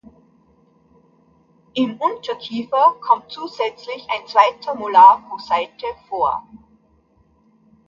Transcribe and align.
Im 1.75 1.95
Unterkiefer 2.01 2.95
kommt 3.01 3.31
zusätzlich 3.31 4.07
ein 4.09 4.25
zweiter 4.25 4.73
Molar 4.73 5.23
pro 5.29 5.37
Seite 5.37 5.85
vor. 6.09 6.43